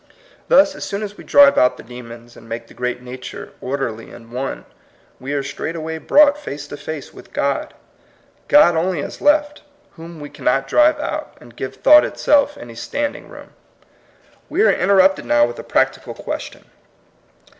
Thus, 0.47 0.73
as 0.73 0.83
soon 0.83 1.03
as 1.03 1.15
we 1.15 1.23
drive 1.23 1.59
out 1.59 1.77
the 1.77 1.83
demons, 1.83 2.35
and 2.35 2.49
make 2.49 2.65
the 2.65 2.73
great 2.73 3.03
nature 3.03 3.53
or 3.61 3.77
derly 3.77 4.11
and 4.11 4.31
one, 4.31 4.65
we 5.19 5.31
are 5.33 5.43
straightway 5.43 5.99
brought 5.99 6.39
face 6.39 6.65
to 6.69 6.77
face 6.77 7.13
with 7.13 7.33
God. 7.33 7.75
God 8.47 8.75
only 8.75 9.01
is 9.01 9.21
left, 9.21 9.61
whom 9.91 10.19
we 10.19 10.31
cannot 10.31 10.67
drive 10.67 10.99
out, 10.99 11.37
and 11.39 11.55
give 11.55 11.75
thought 11.75 12.03
itself 12.03 12.57
any 12.57 12.73
standing 12.73 13.29
room. 13.29 13.49
We 14.49 14.63
are 14.63 14.71
interrupted 14.71 15.25
now 15.25 15.45
with 15.45 15.59
a 15.59 15.63
practical 15.63 16.15
question. 16.15 16.65